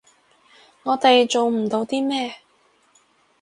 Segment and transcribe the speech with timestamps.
[0.81, 2.33] 我哋做唔到啲咩